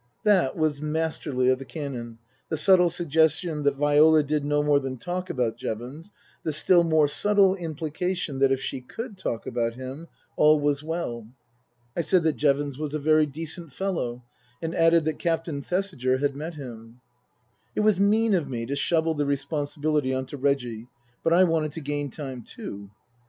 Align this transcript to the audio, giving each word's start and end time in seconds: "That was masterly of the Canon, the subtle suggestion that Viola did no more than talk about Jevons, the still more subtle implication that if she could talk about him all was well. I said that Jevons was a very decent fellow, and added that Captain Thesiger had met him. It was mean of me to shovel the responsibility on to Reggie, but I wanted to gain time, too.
"That 0.23 0.57
was 0.57 0.81
masterly 0.81 1.49
of 1.49 1.59
the 1.59 1.63
Canon, 1.63 2.17
the 2.49 2.57
subtle 2.57 2.89
suggestion 2.89 3.61
that 3.61 3.75
Viola 3.75 4.23
did 4.23 4.43
no 4.43 4.63
more 4.63 4.79
than 4.79 4.97
talk 4.97 5.29
about 5.29 5.57
Jevons, 5.57 6.09
the 6.41 6.51
still 6.51 6.83
more 6.83 7.07
subtle 7.07 7.53
implication 7.53 8.39
that 8.39 8.51
if 8.51 8.59
she 8.59 8.81
could 8.81 9.15
talk 9.15 9.45
about 9.45 9.75
him 9.75 10.07
all 10.37 10.59
was 10.59 10.81
well. 10.81 11.27
I 11.95 12.01
said 12.01 12.23
that 12.23 12.35
Jevons 12.37 12.79
was 12.79 12.95
a 12.95 12.99
very 12.99 13.27
decent 13.27 13.73
fellow, 13.73 14.23
and 14.59 14.73
added 14.73 15.05
that 15.05 15.19
Captain 15.19 15.61
Thesiger 15.61 16.17
had 16.17 16.35
met 16.35 16.55
him. 16.55 16.99
It 17.75 17.81
was 17.81 17.99
mean 17.99 18.33
of 18.33 18.49
me 18.49 18.65
to 18.65 18.75
shovel 18.75 19.13
the 19.13 19.27
responsibility 19.27 20.15
on 20.15 20.25
to 20.29 20.35
Reggie, 20.37 20.87
but 21.23 21.31
I 21.31 21.43
wanted 21.43 21.73
to 21.73 21.79
gain 21.79 22.09
time, 22.09 22.41
too. 22.41 22.89